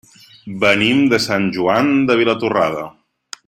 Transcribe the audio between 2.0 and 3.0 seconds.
de Vilatorrada.